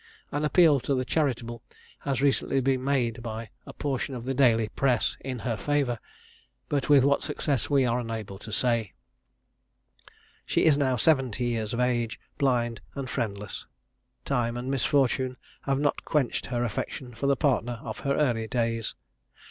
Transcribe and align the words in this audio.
An 0.31 0.43
appeal 0.43 0.79
to 0.79 0.95
the 0.95 1.05
charitable 1.05 1.61
has 1.99 2.23
recently 2.23 2.59
been 2.59 2.83
made, 2.83 3.21
by 3.21 3.51
a 3.67 3.73
portion 3.73 4.15
of 4.15 4.25
the 4.25 4.33
daily 4.33 4.67
press, 4.69 5.15
in 5.19 5.37
her 5.37 5.55
favour, 5.55 5.99
but 6.69 6.89
with 6.89 7.03
what 7.03 7.21
success 7.21 7.69
we 7.69 7.85
are 7.85 7.99
unable 7.99 8.39
to 8.39 8.51
say. 8.51 8.93
She 10.43 10.65
is 10.65 10.75
now 10.75 10.95
seventy 10.95 11.45
years 11.45 11.71
of 11.71 11.79
age, 11.79 12.19
blind, 12.39 12.81
and 12.95 13.07
friendless. 13.07 13.67
Time 14.25 14.57
and 14.57 14.71
misfortune 14.71 15.37
have 15.65 15.77
not 15.79 16.03
quenched 16.03 16.47
her 16.47 16.63
affection 16.63 17.13
for 17.13 17.27
the 17.27 17.35
partner 17.37 17.79
of 17.83 17.99
her 17.99 18.15
early 18.15 18.47
days. 18.47 18.95